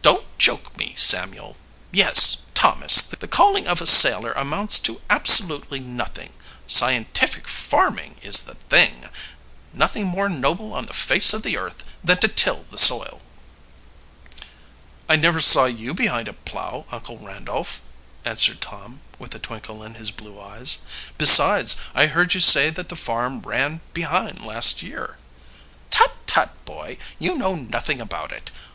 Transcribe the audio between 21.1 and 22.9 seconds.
"Besides, I heard you say that